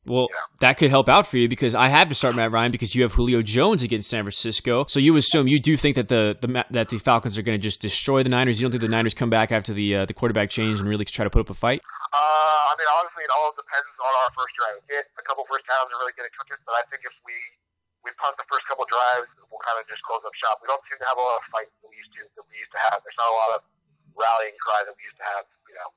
[0.05, 0.37] Well, Yeah.
[0.61, 3.01] that could help out for you because I have to start Matt Ryan because you
[3.03, 4.85] have Julio Jones against San Francisco.
[4.87, 7.61] So you assume you do think that the, the that the Falcons are going to
[7.61, 8.59] just destroy the Niners.
[8.59, 11.05] You don't think the Niners come back after the uh, the quarterback change and really
[11.05, 11.81] try to put up a fight?
[12.13, 14.77] Uh, I mean, honestly, it all depends on our first drive.
[14.85, 17.15] We get a couple first downs and really get it cooking, but I think if
[17.25, 17.33] we
[18.05, 20.61] we punt the first couple drives, we'll kind of just close up shop.
[20.61, 22.53] We don't seem to have a lot of fights that we used to that we
[22.61, 23.01] used to have.
[23.01, 23.59] There's not a lot of
[24.13, 25.89] rallying cry that we used to have, you know,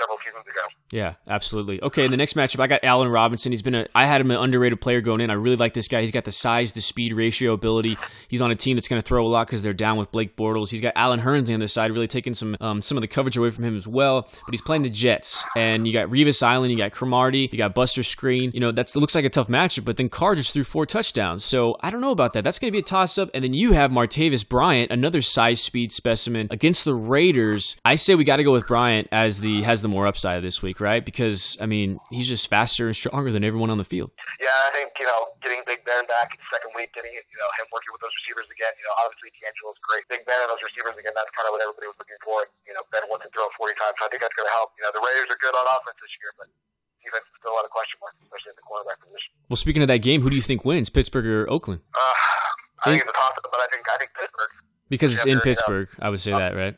[0.00, 0.60] several seasons ago.
[0.90, 1.82] Yeah, absolutely.
[1.82, 3.52] Okay, in the next matchup, I got Allen Robinson.
[3.52, 5.30] He's been a I had him an underrated player going in.
[5.30, 6.00] I really like this guy.
[6.00, 7.96] He's got the size, the speed ratio ability.
[8.28, 10.36] He's on a team that's going to throw a lot because they're down with Blake
[10.36, 10.70] Bortles.
[10.70, 13.36] He's got Allen Hurns on the side, really taking some um, some of the coverage
[13.36, 14.22] away from him as well.
[14.22, 17.74] But he's playing the Jets, and you got Revis Island, you got Cromartie, you got
[17.74, 18.52] Buster Skrine.
[18.54, 19.84] You know that looks like a tough matchup.
[19.84, 22.44] But then Carr just threw four touchdowns, so I don't know about that.
[22.44, 23.30] That's going to be a toss up.
[23.34, 27.76] And then you have Martavis Bryant, another size speed specimen against the Raiders.
[27.84, 30.62] I say we got to go with Bryant as the has the more upside this
[30.62, 31.04] week, right?
[31.04, 34.14] Because I mean he's just faster and stronger than everyone on the field.
[34.38, 37.38] Yeah, I think you know getting Big Ben back in the second week, getting you
[37.38, 38.72] know him working with those receivers again.
[38.78, 40.06] You know, obviously DeAngelo's great.
[40.06, 41.12] Big Ben and those receivers again.
[41.12, 42.46] That's kind of what everybody was looking for.
[42.64, 43.98] You know, Ben wants to throw 40 times.
[43.98, 44.72] So I think that's going to help.
[44.78, 46.46] You know, the Raiders are good on offense this year, but
[47.02, 49.30] defense is still a lot of question marks, especially at the quarterback position.
[49.48, 51.82] Well, speaking of that game, who do you think wins, Pittsburgh or Oakland?
[51.92, 52.00] Uh,
[52.84, 54.52] I think it's a toss but I think I think Pittsburgh,
[54.88, 56.76] Because it's in they're, you know, Pittsburgh, I would say that, right?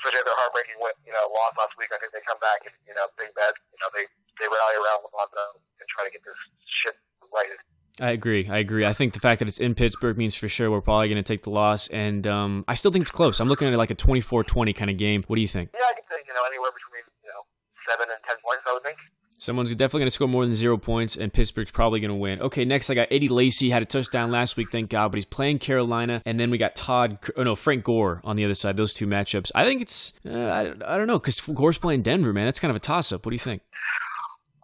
[0.00, 1.92] Especially after their heartbreaking you know, loss last week.
[1.92, 4.08] I think they come back and you know, Big Ben, you know, they
[4.40, 6.96] they rally around Lonzo and try to get this shit
[7.28, 7.60] righted.
[8.00, 8.48] I agree.
[8.48, 8.88] I agree.
[8.88, 11.26] I think the fact that it's in Pittsburgh means for sure we're probably going to
[11.26, 13.40] take the loss, and um, I still think it's close.
[13.44, 15.20] I'm looking at it like a 24-20 kind of game.
[15.28, 15.68] What do you think?
[15.76, 17.44] Yeah, I can say you know anywhere between you know
[17.84, 18.64] seven and ten points.
[18.64, 18.96] I would think.
[19.40, 22.42] Someone's definitely going to score more than zero points, and Pittsburgh's probably going to win.
[22.42, 25.24] Okay, next I got Eddie Lacy had a touchdown last week, thank God, but he's
[25.24, 28.76] playing Carolina, and then we got Todd, oh no, Frank Gore on the other side.
[28.76, 29.50] Those two matchups.
[29.54, 32.44] I think it's, uh, I, I don't know, because Gore's playing Denver, man.
[32.44, 33.24] That's kind of a toss-up.
[33.24, 33.64] What do you think?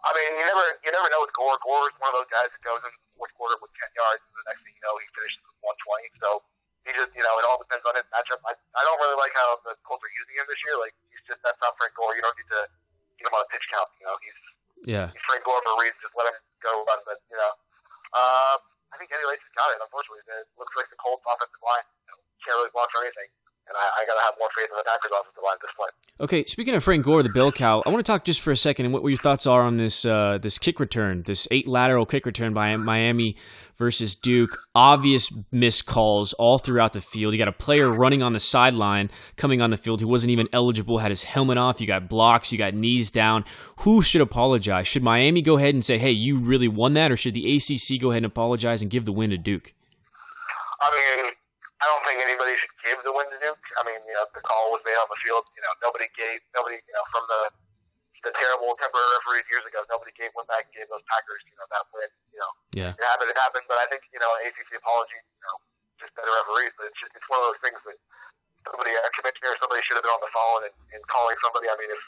[0.05, 1.59] I mean, you never you never know with Gore.
[1.59, 4.23] Gore is one of those guys that goes in the fourth quarter with ten yards,
[4.23, 6.07] and the next thing you know, he finishes with one twenty.
[6.23, 6.29] So
[6.87, 8.39] he just you know it all depends on his matchup.
[8.47, 10.79] I I don't really like how the Colts are using him this year.
[10.79, 12.15] Like he's just that's not Frank Gore.
[12.15, 12.71] You don't need to
[13.19, 13.91] get him on a pitch count.
[13.99, 14.39] You know he's
[14.87, 15.11] Yeah.
[15.27, 15.99] Frank Gore for reason.
[15.99, 16.87] Just let him go.
[16.87, 17.51] But you know,
[18.15, 18.55] uh,
[18.91, 19.83] I think Eddie Lacy's got it.
[19.83, 21.83] Unfortunately, it looks like the Colts offensive line
[22.47, 23.27] can't really block for anything.
[23.67, 25.59] And I, I gotta have more faith in the Packers offensive line.
[26.19, 28.57] Okay, speaking of Frank Gore, the Bill cow, I want to talk just for a
[28.57, 32.07] second and what your thoughts are on this uh, this kick return, this eight lateral
[32.07, 33.35] kick return by Miami
[33.77, 34.57] versus Duke.
[34.73, 37.33] Obvious missed calls all throughout the field.
[37.33, 40.49] You got a player running on the sideline, coming on the field who wasn't even
[40.51, 41.79] eligible, had his helmet off.
[41.79, 43.45] You got blocks, you got knees down.
[43.81, 44.87] Who should apologize?
[44.87, 48.01] Should Miami go ahead and say, "Hey, you really won that," or should the ACC
[48.01, 49.75] go ahead and apologize and give the win to Duke?
[50.81, 50.89] I
[51.21, 51.31] mean,
[51.77, 53.61] I don't think anybody should give the win to Duke.
[53.77, 55.45] I mean, you know, the call was made on the field.
[55.53, 57.41] You know, nobody gave nobody, you know, from the
[58.25, 59.85] the terrible temporary referees years ago.
[59.85, 62.09] Nobody gave one back, and gave those Packers, you know, that win.
[62.33, 63.29] You know, yeah, it happened.
[63.29, 63.69] It happened.
[63.69, 65.21] But I think you know, ACC apology.
[65.21, 65.57] You know,
[66.01, 66.73] just better referees.
[66.81, 67.97] But it's just it's one of those things that
[68.65, 71.69] somebody, a commissioner, somebody should have been on the phone and, and calling somebody.
[71.69, 72.03] I mean, if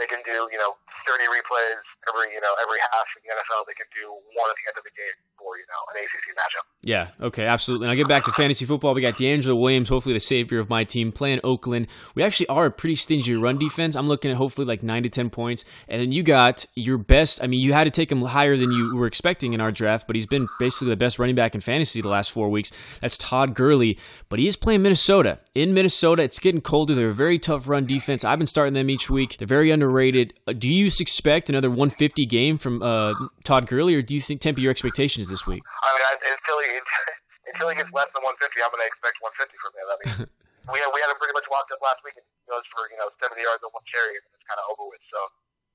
[0.00, 0.72] they can do, you know,
[1.04, 3.68] 30 replays every, you know, every half in the NFL.
[3.68, 6.66] They can do one at the end of the game for, you an ACC matchup.
[6.82, 7.86] Yeah, okay, absolutely.
[7.86, 8.94] And I'll get back to fantasy football.
[8.94, 11.86] We got DeAngelo Williams, hopefully the savior of my team, playing Oakland.
[12.14, 13.96] We actually are a pretty stingy run defense.
[13.96, 15.64] I'm looking at hopefully like 9 to 10 points.
[15.88, 18.72] And then you got your best, I mean, you had to take him higher than
[18.72, 21.60] you were expecting in our draft, but he's been basically the best running back in
[21.60, 22.70] fantasy the last four weeks.
[23.00, 23.98] That's Todd Gurley.
[24.28, 25.38] But he is playing Minnesota.
[25.54, 26.94] In Minnesota, it's getting colder.
[26.94, 28.24] They're a very tough run defense.
[28.24, 29.36] I've been starting them each week.
[29.36, 30.34] They're very underrated.
[30.46, 34.40] Uh, do you expect another 150 game from uh, Todd Gurley, or do you think
[34.40, 35.64] temper your expectations this week?
[35.64, 36.04] I mean,
[36.36, 36.70] until he
[37.50, 39.86] until he gets less than 150, I'm going to expect 150 from him.
[39.88, 40.12] I mean,
[40.72, 42.84] we had, we had him pretty much locked up last week, and he goes for
[42.92, 45.00] you know 70 yards on one carry, and it's kind of over with.
[45.08, 45.18] So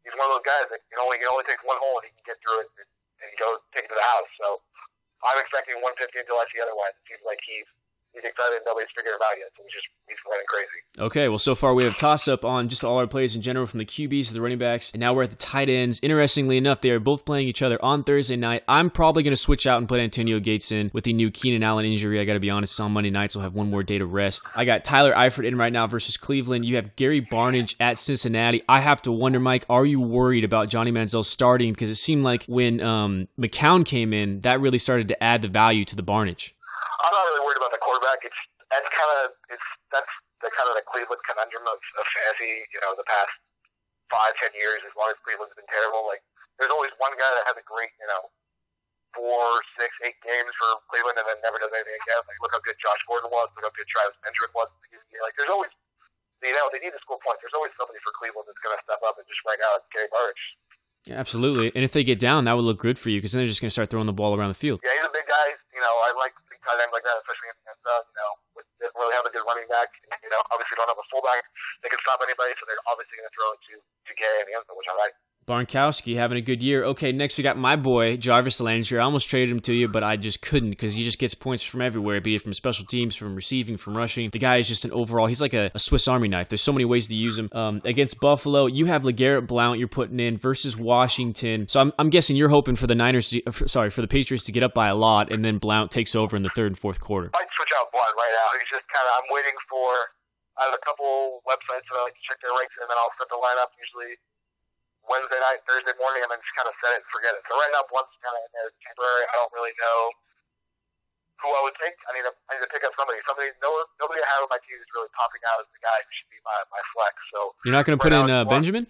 [0.05, 2.13] he's one of those guys that can only it only takes one hole, and he
[2.13, 2.87] can get through it, and,
[3.25, 4.29] and he goes take it to the house.
[4.37, 4.61] So
[5.25, 6.93] I'm expecting 150 until I see otherwise.
[6.93, 7.67] It seems like he's
[8.17, 8.61] he's excited.
[8.65, 10.79] Nobody's figured him out yet, so he's just he's running crazy.
[10.99, 13.65] Okay, well, so far we have toss up on just all our plays in general,
[13.65, 15.99] from the QBs to the running backs, and now we're at the tight ends.
[16.01, 18.63] Interestingly enough, they are both playing each other on Thursday night.
[18.67, 21.63] I'm probably going to switch out and put Antonio Gates in with the new Keenan
[21.63, 22.19] Allen injury.
[22.19, 24.43] I got to be honest, on Monday nights we'll have one more day to rest.
[24.55, 26.65] I got Tyler Eifert in right now versus Cleveland.
[26.65, 28.63] You have Gary Barnidge at Cincinnati.
[28.67, 31.73] I have to wonder, Mike, are you worried about Johnny Manziel starting?
[31.73, 35.47] Because it seemed like when um, McCown came in, that really started to add the
[35.47, 36.53] value to the Barnidge.
[37.03, 38.21] I'm not really worried about quarterback.
[38.21, 40.13] It's that's kind of it's that's
[40.45, 42.61] the kind of the Cleveland conundrum of, of fantasy.
[42.69, 43.33] You know, the past
[44.13, 46.21] five ten years, as long as Cleveland's been terrible, like
[46.61, 48.29] there's always one guy that has a great you know
[49.17, 49.49] four,
[49.81, 52.21] six, eight games for Cleveland, and then never does anything again.
[52.29, 53.49] Like look how good Josh Gordon was.
[53.57, 54.69] Look how good Travis Benjamin was.
[55.25, 55.73] Like there's always
[56.45, 57.41] you know they need to score points.
[57.41, 59.89] There's always somebody for Cleveland that's going to step up, and just right now it's
[59.89, 60.45] Gary Barnidge.
[61.07, 61.71] Yeah, absolutely.
[61.71, 63.63] And if they get down, that would look good for you because then they're just
[63.63, 64.83] going to start throwing the ball around the field.
[64.83, 65.55] Yeah, he's a big guy.
[65.71, 66.35] You know, I like
[66.67, 68.01] tight ends like that, especially in the NFL.
[68.03, 68.31] You know,
[68.83, 69.89] doesn't really have a good running back.
[70.19, 71.41] You know, obviously don't have a fullback.
[71.81, 74.47] They can stop anybody, so they're obviously going to throw it to to Gary in
[74.51, 75.15] the end which I like.
[75.47, 76.83] Barnkowski having a good year.
[76.83, 78.99] Okay, next we got my boy Jarvis Landry.
[78.99, 81.63] I almost traded him to you, but I just couldn't because he just gets points
[81.63, 84.29] from everywhere, be it from special teams, from receiving, from rushing.
[84.29, 85.27] The guy is just an overall.
[85.27, 86.49] He's like a, a Swiss Army knife.
[86.49, 87.47] There's so many ways to use him.
[87.53, 91.69] Um, against Buffalo, you have Legarrette Blount you're putting in versus Washington.
[91.69, 94.51] So I'm, I'm guessing you're hoping for the Niners, to, sorry, for the Patriots to
[94.51, 96.99] get up by a lot, and then Blount takes over in the third and fourth
[96.99, 97.31] quarter.
[97.33, 98.59] I'd switch out Blount right now.
[98.59, 99.23] He's just kind of.
[99.23, 100.11] I'm waiting for.
[100.59, 103.13] I have a couple websites that I like to check their ranks, and then I'll
[103.15, 104.19] set the lineup usually
[105.07, 107.41] Wednesday night, Thursday morning, and then just kind of set it and forget it.
[107.47, 109.23] So right now, Blount's kind of in there temporary.
[109.31, 109.99] I don't really know
[111.41, 111.95] who I would take.
[112.09, 113.21] I need to I need to pick up somebody.
[113.25, 113.69] Somebody no
[114.01, 116.31] nobody I have on my team is really popping out as the guy who should
[116.33, 117.13] be my, my flex.
[117.33, 118.89] So you're not going to put in uh, Benjamin.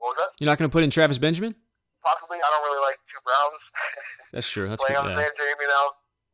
[0.00, 0.36] What was that?
[0.40, 1.56] You're not going to put in Travis Benjamin.
[2.04, 2.38] Possibly.
[2.38, 3.62] I don't really like two Browns.
[4.34, 4.68] That's true.
[4.68, 5.86] That's playing good, on the same team, you know.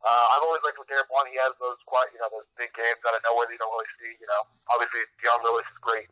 [0.02, 1.30] Uh, I've always liked with Derek Blount.
[1.30, 3.70] He has those quite, you know, those big games out of nowhere that you don't
[3.70, 4.18] really see.
[4.18, 6.11] You know, obviously Dion Lewis is great,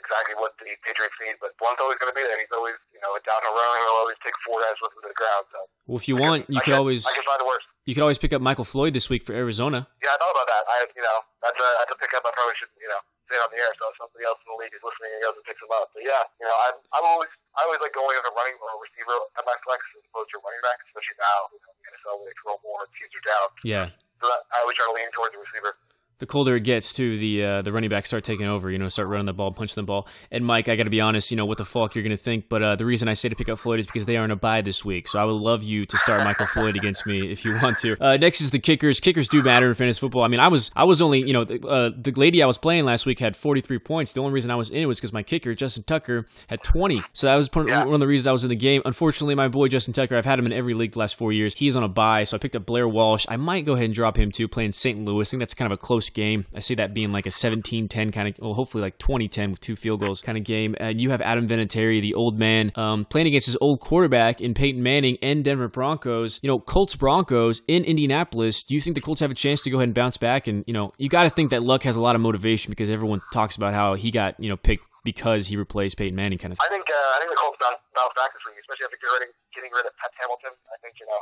[0.00, 1.36] exactly what the Patriots need.
[1.38, 2.40] But Blount's always going to be there.
[2.40, 3.74] He's always, you know, down the run.
[3.84, 5.44] He'll always take four guys with him to the ground.
[5.52, 5.58] So.
[5.84, 7.68] Well, if you want, you I could can, always I can find the worst.
[7.84, 9.84] you could always pick up Michael Floyd this week for Arizona.
[10.00, 10.64] Yeah, I thought about that.
[10.64, 12.24] I, you know, that's a that's a pickup.
[12.24, 14.48] I probably should, you know, say it on the air so if somebody else in
[14.50, 15.94] the league is listening and goes and picks him up.
[15.94, 18.68] But yeah, you know, I'm I'm always I always like going as a running or
[18.74, 21.40] a receiver at my flex as opposed to a running back, especially now.
[21.54, 23.46] You know, in the NFL they throw more, teams are down.
[23.62, 23.86] Yeah.
[24.18, 25.72] So that, I always try to lean towards the receiver.
[26.20, 28.70] The colder it gets, too, the uh, the running backs start taking over.
[28.70, 30.06] You know, start running the ball, punching the ball.
[30.30, 31.30] And Mike, I got to be honest.
[31.30, 33.34] You know what the fuck you're gonna think, but uh, the reason I say to
[33.34, 35.08] pick up Floyd is because they are in a bye this week.
[35.08, 37.96] So I would love you to start Michael Floyd against me if you want to.
[38.00, 39.00] Uh, next is the kickers.
[39.00, 40.22] Kickers do matter in fantasy football.
[40.22, 42.58] I mean, I was I was only you know the, uh, the lady I was
[42.58, 44.12] playing last week had 43 points.
[44.12, 47.02] The only reason I was in it was because my kicker Justin Tucker had 20.
[47.12, 48.82] So that was one of the reasons I was in the game.
[48.84, 51.54] Unfortunately, my boy Justin Tucker, I've had him in every league the last four years.
[51.54, 53.26] He's on a bye, so I picked up Blair Walsh.
[53.28, 55.04] I might go ahead and drop him too, playing St.
[55.04, 55.28] Louis.
[55.28, 56.46] I think that's kind of a close game.
[56.54, 59.76] I see that being like a 17-10 kind of, well, hopefully like 20-10 with two
[59.76, 60.74] field goals kind of game.
[60.78, 64.54] And you have Adam Vinatieri, the old man, um, playing against his old quarterback in
[64.54, 66.40] Peyton Manning and Denver Broncos.
[66.42, 68.62] You know, Colts Broncos in Indianapolis.
[68.62, 70.46] Do you think the Colts have a chance to go ahead and bounce back?
[70.46, 72.90] And you know, you got to think that Luck has a lot of motivation because
[72.90, 76.52] everyone talks about how he got you know picked because he replaced Peyton Manning kind
[76.52, 76.66] of thing.
[76.68, 79.32] I think uh, I think the Colts bounce, bounce back this week, especially after getting
[79.54, 80.52] getting rid of Pat Hamilton.
[80.68, 81.20] I think you know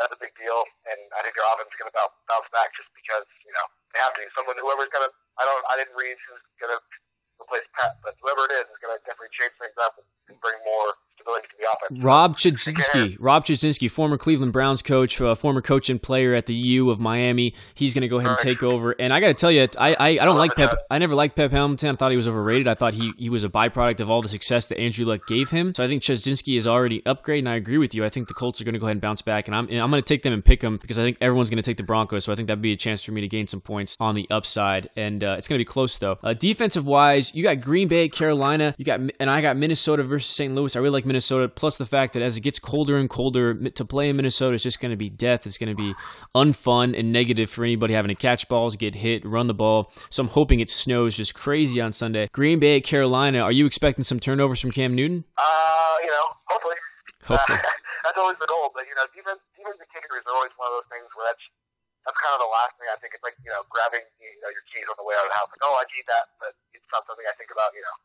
[0.00, 2.74] that's a big deal, and I think their offense is going to bounce, bounce back
[2.74, 4.22] just because you know they have to.
[4.34, 6.80] Someone, whoever's going to, I don't, I didn't read who's going to
[7.38, 9.94] replace Pat, but whoever it is is going to definitely change things up.
[9.98, 12.04] And and bring more stability to the offense.
[12.04, 16.54] Rob Chudzinski, Rob Chudzinski, former Cleveland Browns coach, uh, former coach and player at the
[16.54, 17.54] U of Miami.
[17.74, 18.92] He's going to go ahead and take over.
[18.92, 20.78] And I got to tell you, I, I, I don't like Pep.
[20.90, 21.90] I never liked Pep Hamilton.
[21.90, 22.68] I thought he was overrated.
[22.68, 25.50] I thought he, he was a byproduct of all the success that Andrew Luck gave
[25.50, 25.74] him.
[25.74, 28.04] So I think Chudzinski is already upgraded, and I agree with you.
[28.04, 29.80] I think the Colts are going to go ahead and bounce back, and I'm and
[29.80, 31.76] I'm going to take them and pick them because I think everyone's going to take
[31.76, 32.24] the Broncos.
[32.24, 34.26] So I think that'd be a chance for me to gain some points on the
[34.30, 36.18] upside, and uh, it's going to be close though.
[36.22, 40.30] Uh, defensive wise, you got Green Bay, Carolina, you got and I got Minnesota versus
[40.34, 40.54] St.
[40.54, 40.74] Louis.
[40.76, 41.48] I really like Minnesota.
[41.48, 44.62] Plus the fact that as it gets colder and colder, to play in Minnesota is
[44.62, 45.46] just going to be death.
[45.46, 45.94] It's going to be
[46.34, 49.92] unfun and negative for anybody having to catch balls, get hit, run the ball.
[50.10, 52.28] So I'm hoping it snows just crazy on Sunday.
[52.32, 53.40] Green Bay, Carolina.
[53.40, 55.24] Are you expecting some turnovers from Cam Newton?
[55.36, 56.76] Uh, you know, hopefully.
[57.24, 57.58] Hopefully.
[57.58, 57.62] Uh,
[58.04, 60.76] that's always the goal, but you know, defense, defense and kickers are always one of
[60.76, 61.40] those things where that's
[62.04, 63.16] that's kind of the last thing I think.
[63.16, 65.38] It's like you know, grabbing you know your keys on the way out of the
[65.40, 65.48] house.
[65.48, 67.72] Like, oh, I need that, but it's not something I think about.
[67.72, 67.96] You know,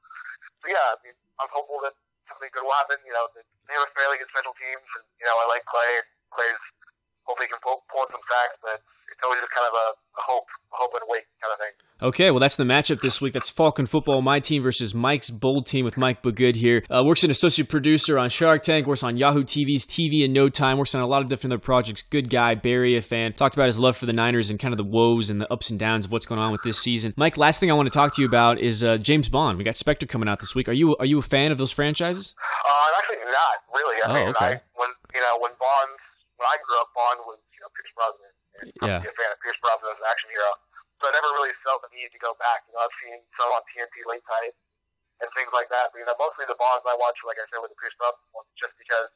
[0.64, 1.96] so yeah, I mean, I'm hopeful that
[2.30, 3.02] something good will happen.
[3.04, 6.06] You know, they have a fairly good special teams, and you know, I like Clay.
[6.30, 6.64] Clay's
[7.30, 8.82] hopefully can pull, pull in some sacks, but
[9.14, 9.88] it's always just kind of a,
[10.18, 11.74] a hope, a hope and wait kind of thing.
[12.02, 13.34] Okay, well, that's the matchup this week.
[13.34, 16.84] That's Falcon Football, my team versus Mike's Bold Team with Mike Bogood here.
[16.90, 20.48] Uh, works an associate producer on Shark Tank, works on Yahoo TV's TV in No
[20.48, 22.02] Time, works on a lot of different other projects.
[22.10, 23.34] Good guy, Bay Area fan.
[23.34, 25.70] Talked about his love for the Niners and kind of the woes and the ups
[25.70, 27.14] and downs of what's going on with this season.
[27.18, 29.58] Mike, last thing I want to talk to you about is uh, James Bond.
[29.58, 30.70] We got Spectre coming out this week.
[30.70, 32.34] Are you are you a fan of those franchises?
[32.66, 34.02] Uh, I'm actually not really.
[34.02, 34.46] I oh, mean, okay.
[34.46, 35.99] I, when you know when Bond,
[36.40, 38.34] when I grew up, Bond was you know Pierce Brosnan.
[38.60, 39.04] And Yeah.
[39.04, 40.52] I'm a fan of Pierce Brosnan as an action hero.
[41.00, 42.64] So I never really felt the need to go back.
[42.68, 44.56] You know, I've seen some on TNT late night
[45.24, 45.92] and things like that.
[45.92, 48.28] But you know, mostly the Bonds I watch, like I said, with the Pierce Brosnan
[48.32, 49.12] ones, just because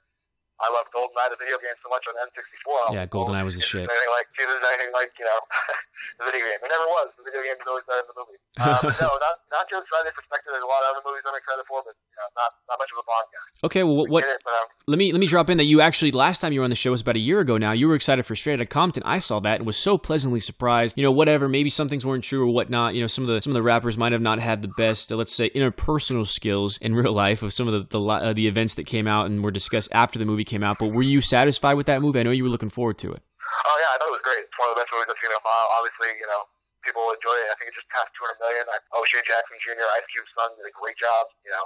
[0.62, 2.94] I love GoldenEye, the video game, so much on N64.
[2.94, 3.90] Yeah, GoldenEye was the shit.
[3.90, 5.40] Anything like, see, there's anything like, you know,
[6.22, 6.62] the video game.
[6.62, 7.10] It never was.
[7.18, 8.40] The video game is always better than the movie.
[8.64, 10.54] Uh, but no, not, not too excited for Spectre.
[10.54, 12.94] There's a lot of other movies I'm excited for, but, you know, not, not much
[12.94, 13.66] of a Bond guy.
[13.66, 15.82] Okay, well, what, what it, but, um, let me let me drop in that you
[15.82, 17.72] actually last time you were on the show was about a year ago now.
[17.72, 19.02] You were excited for Straight Outta Compton.
[19.04, 20.98] I saw that and was so pleasantly surprised.
[20.98, 22.94] You know, whatever, maybe some things weren't true or whatnot.
[22.94, 25.12] You know, some of the some of the rappers might have not had the best,
[25.12, 28.48] uh, let's say, interpersonal skills in real life of some of the the, uh, the
[28.48, 30.80] events that came out and were discussed after the movie came out.
[30.80, 32.20] But were you satisfied with that movie?
[32.20, 33.22] I know you were looking forward to it.
[33.44, 34.44] Oh yeah, I thought it was great.
[34.44, 35.68] It's one of the best movies I've seen in a while.
[35.78, 36.42] Obviously, you know,
[36.84, 37.48] people enjoy it.
[37.52, 38.64] I think it just passed 200 million.
[38.68, 41.32] I, O'Shea Jackson Jr., Ice Cube's son, did a great job.
[41.48, 41.66] You know,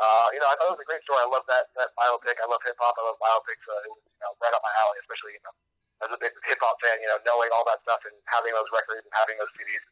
[0.00, 1.22] uh, you know, I thought it was a great story.
[1.22, 2.36] I love that that biopic.
[2.40, 2.96] I love hip hop.
[2.98, 3.62] I love biopics.
[3.62, 5.54] Uh, it was you know right up my alley, especially you know
[6.02, 6.98] as a big hip hop fan.
[6.98, 9.84] You know, knowing all that stuff and having those records and having those CDs.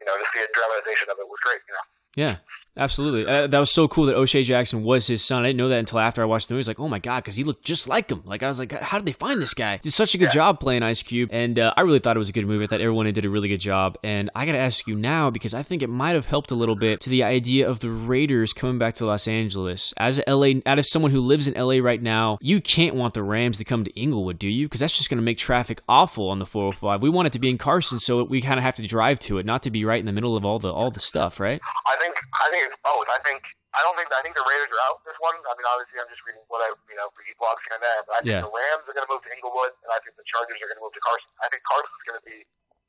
[0.00, 1.60] You know, to see a dramatization of it was great.
[1.68, 1.86] You know.
[2.16, 2.34] Yeah,
[2.76, 3.26] absolutely.
[3.26, 5.44] Uh, that was so cool that O'Shea Jackson was his son.
[5.44, 6.60] I didn't know that until after I watched the movie.
[6.60, 8.22] I was like, oh my god, because he looked just like him.
[8.24, 9.78] Like I was like, how did they find this guy?
[9.78, 10.30] Did such a good Yeah.
[10.30, 12.64] job playing Ice Cube, and uh, I really thought it was a good movie.
[12.64, 13.96] I thought everyone did a really good job.
[14.04, 16.54] And I got to ask you now because I think it might have helped a
[16.54, 19.94] little bit to the idea of the Raiders coming back to Los Angeles.
[19.96, 23.58] As LA, as someone who lives in LA right now, you can't want the Rams
[23.58, 24.66] to come to Inglewood, do you?
[24.66, 27.02] Because that's just going to make traffic awful on the 405.
[27.02, 29.38] We want it to be in Carson, so we kind of have to drive to
[29.38, 31.60] it, not to be right in the middle of all the all the stuff, right?
[31.86, 33.06] I think I think it's both.
[33.12, 33.40] I think
[33.76, 35.36] I don't think I think the Raiders are out this one.
[35.36, 38.00] I mean, obviously, I'm just reading what I you know read blogs here and there,
[38.08, 38.44] but I think Yeah.
[38.46, 40.80] the Rams are going to move to Inglewood, and I think the Chargers are going
[40.80, 41.30] to move to Carson.
[41.44, 42.38] I think Carson's going to be.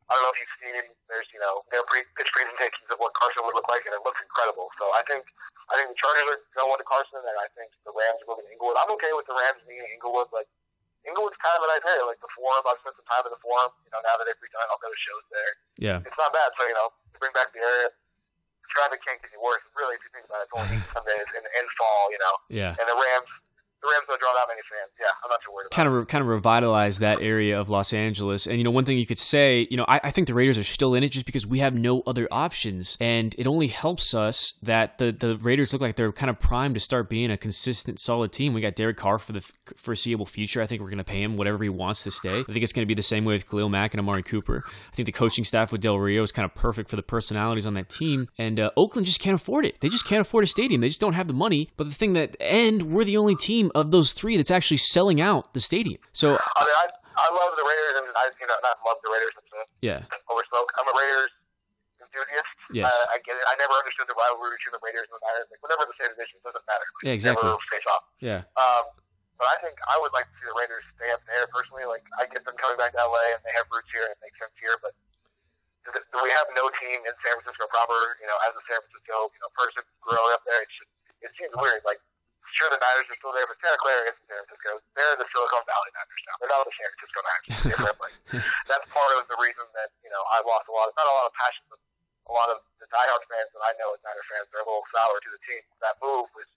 [0.08, 0.84] I don't know if you've seen.
[1.12, 4.02] There's you know their pre- pitch presentations of what Carson would look like, and it
[4.08, 4.72] looks incredible.
[4.80, 5.28] So I think
[5.68, 8.48] I think the Chargers are going to Carson, and I think the Rams are moving
[8.48, 8.80] to Inglewood.
[8.80, 10.48] I'm okay with the Rams being in Inglewood, like.
[11.08, 12.68] Inglewood's kind of a nice area, like the Forum.
[12.68, 13.72] I've spent some time in the Forum.
[13.88, 15.98] You know, now that every time I'll go to shows there, Yeah.
[16.04, 16.52] it's not bad.
[16.60, 17.96] So you know, bring back the area,
[18.74, 19.64] traffic can't get any worse.
[19.76, 22.36] Really, if you think about it, it's only some days in, in fall, you know,
[22.52, 22.72] Yeah.
[22.78, 23.32] and the Rams,
[23.88, 24.92] the Rams don't draw that many fans.
[25.00, 25.76] Yeah, I'm not too worried about.
[25.76, 28.46] kind of re- kind of revitalize that area of Los Angeles.
[28.48, 30.58] And you know, one thing you could say, you know, I, I think the Raiders
[30.58, 34.14] are still in it just because we have no other options, and it only helps
[34.14, 37.38] us that the the Raiders look like they're kind of primed to start being a
[37.38, 38.54] consistent, solid team.
[38.54, 40.62] We got Derek Carr for the f- foreseeable future.
[40.62, 42.40] I think we're going to pay him whatever he wants to stay.
[42.40, 44.64] I think it's going to be the same way with Khalil Mack and Amari Cooper.
[44.92, 47.66] I think the coaching staff with Del Rio is kind of perfect for the personalities
[47.66, 49.80] on that team, and uh, Oakland just can't afford it.
[49.80, 50.82] They just can't afford a stadium.
[50.82, 51.70] They just don't have the money.
[51.78, 55.22] But the thing that, and we're the only team of those three that's actually selling
[55.22, 56.02] out the stadium.
[56.14, 56.34] So.
[56.36, 56.86] I mean, I
[57.18, 59.34] I love the Raiders, and I you know not love the Raiders.
[59.42, 60.70] It's a yeah, overspoke.
[60.78, 61.34] I'm a Raiders
[61.98, 62.54] enthusiast.
[62.70, 62.86] Yes.
[62.94, 63.46] Uh, I get it.
[63.50, 65.48] I never understood the rivalry between the Raiders and the Niners.
[65.50, 66.86] Like whatever the same division, doesn't matter.
[67.02, 67.42] Yeah, exactly.
[67.42, 68.06] Never face off.
[68.22, 68.86] yeah, Um,
[69.42, 71.90] but I think I would like to see the Raiders stay up there personally.
[71.90, 74.22] Like I get them coming back to LA and they have roots here and it
[74.22, 74.94] makes sense here, but
[75.90, 77.98] th- we have no team in San Francisco proper.
[78.22, 80.92] You know, as a San Francisco you know person growing up there, it just
[81.26, 81.82] it seems weird.
[81.82, 81.98] Like
[82.56, 84.80] sure the Niners are still there, but Santa Clara isn't San Francisco.
[84.96, 86.36] They're the Silicon Valley Niners now.
[86.40, 87.46] They're not the San Francisco Niners.
[87.98, 90.92] Like, that's part of the reason that you know I lost a lot.
[90.96, 91.80] Not a lot of passion, but
[92.28, 94.84] a lot of the diehard fans that I know as Niner fans are a little
[94.92, 95.64] sour to the team.
[95.80, 96.48] That move was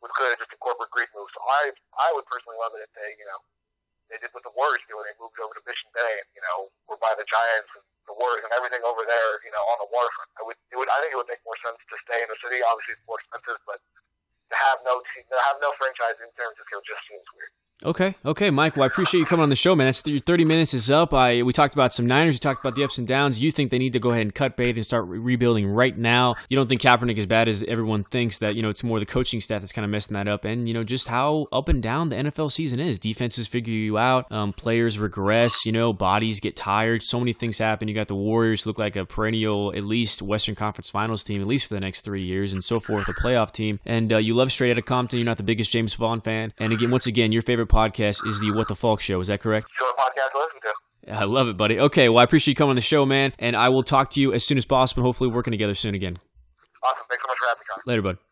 [0.00, 1.28] was clearly just a corporate greed move.
[1.36, 3.40] So I I would personally love it if they you know
[4.08, 6.42] they did what the Warriors do when they moved over to Mission Bay and you
[6.42, 9.78] know were by the Giants and the Warriors and everything over there you know on
[9.84, 10.32] the waterfront.
[10.40, 12.38] I would it would I think it would make more sense to stay in the
[12.40, 12.64] city.
[12.64, 13.78] Obviously it's more expensive, but
[14.50, 17.54] to have no team, to have no franchise in San Francisco just seems weird.
[17.82, 18.76] Okay, okay, Mike.
[18.76, 19.86] Well, I appreciate you coming on the show, man.
[19.86, 21.14] That's your thirty minutes is up.
[21.14, 22.34] I we talked about some Niners.
[22.34, 23.40] We talked about the ups and downs.
[23.40, 25.96] You think they need to go ahead and cut bait and start re- rebuilding right
[25.96, 26.34] now.
[26.50, 28.36] You don't think Kaepernick is bad as everyone thinks.
[28.38, 30.68] That you know it's more the coaching staff that's kind of messing that up, and
[30.68, 32.98] you know just how up and down the NFL season is.
[32.98, 34.30] Defenses figure you out.
[34.30, 35.64] Um, players regress.
[35.64, 37.02] You know, bodies get tired.
[37.02, 37.88] So many things happen.
[37.88, 41.46] You got the Warriors look like a perennial, at least Western Conference Finals team, at
[41.46, 43.08] least for the next three years, and so forth.
[43.08, 45.18] A playoff team, and uh, you love straight out of Compton.
[45.18, 48.40] You're not the biggest James Bond fan, and again, once again, your favorite podcast is
[48.40, 49.20] the What the Falk Show.
[49.20, 49.68] Is that correct?
[49.78, 51.20] Short podcast to listen to.
[51.20, 51.78] I love it, buddy.
[51.78, 54.20] Okay, well, I appreciate you coming on the show, man, and I will talk to
[54.20, 55.02] you as soon as possible.
[55.02, 56.18] Hopefully, working together soon again.
[56.82, 57.04] Awesome.
[57.08, 57.82] Thanks so much for having me, Connor.
[57.86, 58.29] Later, bud.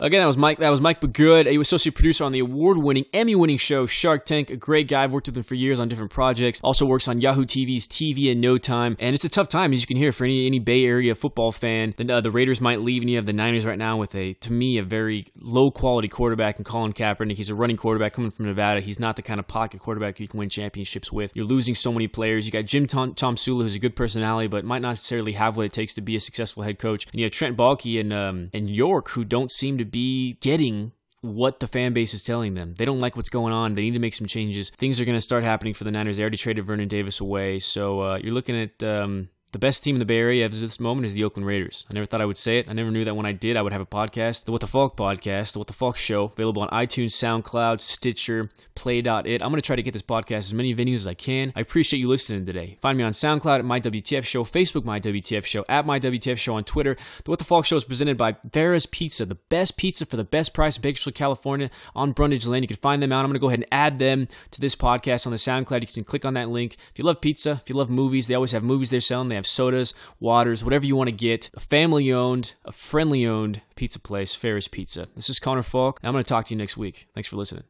[0.00, 0.58] Again, that was Mike.
[0.58, 4.50] That was Mike Begood, a associate producer on the award-winning, Emmy-winning show Shark Tank.
[4.50, 5.04] A great guy.
[5.04, 6.60] I've worked with him for years on different projects.
[6.62, 9.80] Also works on Yahoo TV's TV in No Time, and it's a tough time as
[9.80, 11.94] you can hear for any any Bay Area football fan.
[11.96, 14.34] The, uh, the Raiders might leave, and you have the Niners right now with a,
[14.34, 17.36] to me, a very low-quality quarterback in Colin Kaepernick.
[17.36, 18.80] He's a running quarterback coming from Nevada.
[18.80, 21.30] He's not the kind of pocket quarterback you can win championships with.
[21.34, 22.44] You're losing so many players.
[22.46, 25.66] You got Jim Tom, Tomsula, who's a good personality, but might not necessarily have what
[25.66, 27.06] it takes to be a successful head coach.
[27.12, 30.92] And you have Trent Baalke and um, and York, who don't seem to be getting
[31.20, 32.74] what the fan base is telling them.
[32.74, 33.74] They don't like what's going on.
[33.74, 34.70] They need to make some changes.
[34.76, 36.18] Things are going to start happening for the Niners.
[36.18, 37.60] They already traded Vernon Davis away.
[37.60, 40.80] So uh, you're looking at um, the best team in the Bay Area at this
[40.80, 41.86] moment is the Oakland Raiders.
[41.88, 42.68] I never thought I would say it.
[42.68, 44.66] I never knew that when I did, I would have a podcast, the What the
[44.66, 49.06] Falk podcast, the What the Falk show, available on iTunes, SoundCloud, Stitcher, Play.it.
[49.06, 51.52] I'm going to try to get this podcast as many venues as I can.
[51.54, 52.78] I appreciate you listening today.
[52.80, 56.36] Find me on SoundCloud at My WTF Show, Facebook My WTF Show, at My WTF
[56.36, 56.96] Show on Twitter.
[57.22, 60.24] The What the Falk show is presented by Vera's Pizza, the best pizza for the
[60.24, 62.64] best price in Bakersfield, California, on Brundage Lane.
[62.64, 63.20] You can find them out.
[63.20, 65.82] I'm going to go ahead and add them to this podcast on the SoundCloud.
[65.82, 66.76] You can click on that link.
[66.90, 69.28] If you love pizza, if you love movies, they always have movies they're selling.
[69.28, 71.50] They have sodas, waters, whatever you want to get.
[71.54, 75.08] A family owned, a friendly owned pizza place, Ferris Pizza.
[75.14, 76.00] This is Connor Falk.
[76.02, 77.06] I'm going to talk to you next week.
[77.14, 77.62] Thanks for listening.